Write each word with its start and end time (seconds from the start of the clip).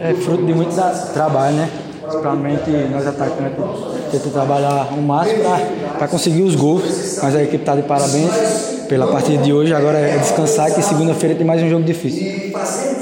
É 0.00 0.14
fruto 0.14 0.44
de 0.44 0.52
muito 0.52 0.74
trabalho, 1.14 1.56
né? 1.56 1.70
Principalmente 2.02 2.70
nós 2.90 3.06
atacantes 3.06 3.56
tentamos 4.10 4.32
trabalhar 4.32 4.88
o 4.92 5.00
máximo 5.00 5.44
para 5.96 6.08
conseguir 6.08 6.42
os 6.42 6.54
gols. 6.54 7.18
Mas 7.22 7.34
a 7.34 7.42
equipe 7.42 7.62
está 7.62 7.74
de 7.74 7.82
parabéns 7.82 8.30
pela 8.88 9.06
partida 9.06 9.42
de 9.42 9.52
hoje. 9.52 9.72
Agora 9.72 9.98
é 9.98 10.18
descansar 10.18 10.74
que 10.74 10.82
segunda-feira 10.82 11.34
tem 11.34 11.46
mais 11.46 11.62
um 11.62 11.70
jogo 11.70 11.84
difícil. 11.84 12.52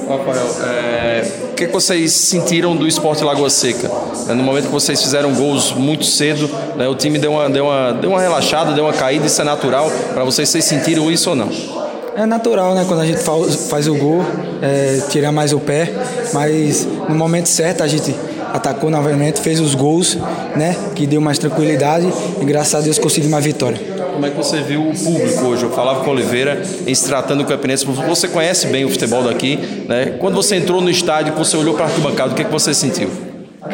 Rafael, 0.09 0.46
é, 0.64 1.25
o 1.50 1.54
que, 1.54 1.66
vocês 1.68 2.12
sentiram 2.12 2.77
do 2.77 2.86
esporte 2.86 3.25
Lagoa 3.25 3.48
Seca? 3.48 3.91
É, 4.29 4.34
no 4.34 4.43
momento 4.43 4.66
que 4.66 4.72
vocês 4.72 5.00
fizeram 5.00 5.32
gols 5.34 5.72
muito 5.72 6.04
cedo, 6.04 6.50
né, 6.77 6.88
o 6.88 6.95
time 6.95 7.18
deu 7.18 7.32
uma, 7.32 7.48
deu, 7.48 7.64
uma, 7.64 7.93
deu 7.93 8.11
uma 8.11 8.20
relaxada, 8.20 8.72
deu 8.72 8.84
uma 8.84 8.93
caída, 8.93 9.27
isso 9.27 9.41
é 9.41 9.45
natural 9.45 9.91
para 10.12 10.25
vocês, 10.25 10.48
vocês 10.48 10.64
sentiram 10.64 11.11
isso 11.11 11.30
ou 11.30 11.36
não? 11.36 11.79
É 12.21 12.27
natural, 12.27 12.75
né? 12.75 12.84
Quando 12.87 13.00
a 13.00 13.07
gente 13.07 13.23
faz 13.71 13.89
o 13.89 13.95
gol, 13.95 14.23
é, 14.61 15.00
tirar 15.09 15.33
mais 15.33 15.55
o 15.55 15.59
pé, 15.59 15.91
mas 16.34 16.87
no 17.09 17.15
momento 17.15 17.48
certo 17.48 17.83
a 17.83 17.88
gente 17.88 18.15
atacou 18.52 18.91
novamente, 18.91 19.41
fez 19.41 19.59
os 19.59 19.74
gols, 19.74 20.19
né? 20.55 20.77
Que 20.95 21.06
deu 21.06 21.19
mais 21.19 21.38
tranquilidade 21.38 22.06
e 22.38 22.45
graças 22.45 22.75
a 22.75 22.80
Deus 22.83 22.98
conseguimos 22.98 23.33
uma 23.33 23.41
vitória. 23.41 23.78
Como 24.12 24.27
é 24.27 24.28
que 24.28 24.37
você 24.37 24.61
viu 24.61 24.83
o 24.83 24.92
público 24.92 25.45
hoje? 25.47 25.62
Eu 25.62 25.70
falava 25.70 26.05
com 26.05 26.11
o 26.11 26.12
Oliveira 26.12 26.61
em 26.87 26.95
se 26.95 27.06
tratando 27.06 27.38
do 27.42 27.47
Campinense. 27.47 27.87
Você 27.87 28.28
conhece 28.28 28.66
bem 28.66 28.84
o 28.84 28.91
futebol 28.91 29.23
daqui, 29.23 29.59
né? 29.89 30.16
Quando 30.19 30.34
você 30.34 30.56
entrou 30.56 30.83
no 30.83 30.91
estádio, 30.91 31.33
você 31.33 31.56
olhou 31.56 31.73
para 31.73 31.87
a 31.87 31.89
arquibancada, 31.89 32.33
o 32.33 32.34
que, 32.34 32.42
é 32.42 32.45
que 32.45 32.52
você 32.52 32.75
sentiu? 32.75 33.09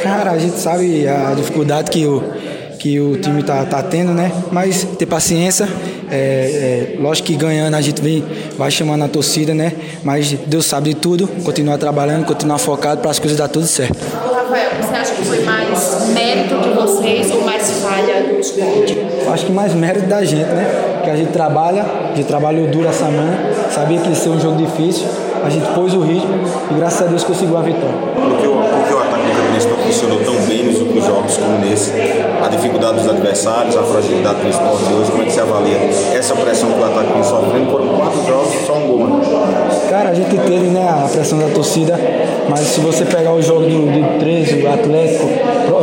Cara, 0.05 0.31
a 0.31 0.39
gente 0.39 0.57
sabe 0.61 1.09
a 1.09 1.35
dificuldade 1.35 1.91
que 1.91 2.07
o 2.07 2.23
que 2.87 3.01
o 3.01 3.17
time 3.17 3.43
tá, 3.43 3.65
tá 3.65 3.83
tendo, 3.83 4.13
né? 4.13 4.31
Mas 4.53 4.85
ter 4.97 5.07
paciência, 5.07 5.69
é, 6.11 6.95
é, 6.97 6.97
lógico 7.01 7.29
que 7.29 7.37
ganhando 7.37 7.75
a 7.75 7.81
gente 7.81 8.01
vem, 8.01 8.25
vai 8.57 8.71
chamando 8.71 9.05
a 9.05 9.09
torcida, 9.09 9.55
né? 9.55 9.73
Mas 10.03 10.33
Deus 10.47 10.67
sabe 10.67 10.95
de 10.95 11.01
tudo, 11.01 11.27
continuar 11.45 11.79
trabalhando, 11.79 12.25
continuar 12.25 12.59
focado 12.59 13.01
para 13.01 13.11
as 13.11 13.19
coisas 13.19 13.37
dar 13.37 13.49
tudo 13.49 13.67
certo. 13.67 13.97
Rafael, 14.47 14.71
você 14.81 14.95
acha 14.95 15.15
que 15.15 15.25
foi 15.25 15.41
mais 15.41 16.09
mérito 16.15 16.57
de 16.61 16.69
vocês 16.71 17.31
ou 17.33 17.43
mais 17.43 17.69
falha 17.83 18.23
do 18.23 18.39
esporte? 18.39 18.97
Acho 19.33 19.47
que 19.47 19.53
mais 19.53 19.75
mérito 19.75 20.07
da 20.07 20.25
gente, 20.25 20.47
né? 20.47 21.01
Que 21.03 21.11
a 21.11 21.17
gente 21.17 21.33
trabalha, 21.33 21.83
a 21.83 22.15
gente 22.15 22.27
trabalhou 22.27 22.69
duro 22.69 22.87
essa 22.87 23.07
semana, 23.07 23.39
sabia 23.71 23.99
que 23.99 24.09
ia 24.09 24.15
ser 24.15 24.29
um 24.29 24.41
jogo 24.41 24.57
difícil, 24.57 25.07
a 25.45 25.51
gente 25.51 25.67
pôs 25.75 25.93
o 25.95 26.01
ritmo 26.01 26.33
e 26.71 26.75
graças 26.75 27.03
a 27.03 27.07
Deus 27.07 27.25
conseguiu 27.25 27.57
a 27.57 27.63
vitória. 27.63 28.36
Dificuldade 32.57 32.99
dos 32.99 33.09
adversários, 33.09 33.77
a 33.77 33.83
fragilidade 33.83 34.41
do 34.41 34.49
esporte 34.49 34.93
hoje, 34.93 35.11
como 35.11 35.23
é 35.23 35.27
que 35.27 35.33
você 35.33 35.41
avalia 35.41 35.77
essa 36.15 36.35
pressão 36.35 36.71
que 36.73 36.81
o 36.81 36.85
ataque 36.85 37.13
vem 37.13 37.23
sofrendo? 37.23 37.71
Foram 37.71 37.89
quatro 37.89 38.27
jogos, 38.27 38.55
só 38.67 38.75
um 38.75 38.87
gol, 38.87 39.07
né? 39.07 39.21
Cara, 39.89 40.11
a 40.11 40.15
gente 40.15 40.37
teve 40.37 40.67
né, 40.69 40.89
a 40.89 41.09
pressão 41.09 41.39
da 41.39 41.49
torcida, 41.49 41.99
mas 42.49 42.61
se 42.61 42.81
você 42.81 43.05
pegar 43.05 43.33
o 43.33 43.43
jogo 43.43 43.63
do, 43.63 43.87
do 43.87 44.19
13, 44.19 44.63
o 44.63 44.73
Atlético, 44.73 45.27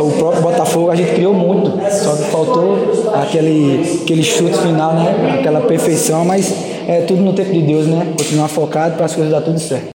o 0.00 0.10
próprio 0.12 0.42
Botafogo, 0.42 0.90
a 0.90 0.96
gente 0.96 1.12
criou 1.14 1.32
muito, 1.32 1.70
só 1.90 2.16
que 2.16 2.24
faltou 2.24 2.76
aquele, 3.14 4.00
aquele 4.02 4.22
chute 4.22 4.56
final, 4.58 4.94
né? 4.94 5.36
Aquela 5.38 5.60
perfeição, 5.60 6.24
mas 6.24 6.52
é 6.86 7.00
tudo 7.02 7.22
no 7.22 7.32
tempo 7.32 7.52
de 7.52 7.62
Deus, 7.62 7.86
né? 7.86 8.12
Continuar 8.16 8.48
focado 8.48 8.96
para 8.96 9.06
as 9.06 9.14
coisas 9.14 9.32
dar 9.32 9.40
tudo 9.40 9.58
certo. 9.58 9.88